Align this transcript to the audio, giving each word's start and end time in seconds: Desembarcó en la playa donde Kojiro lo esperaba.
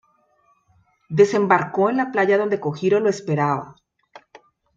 Desembarcó 1.11 1.91
en 1.91 1.97
la 1.97 2.11
playa 2.11 2.39
donde 2.39 2.59
Kojiro 2.59 2.99
lo 2.99 3.07
esperaba. 3.07 3.75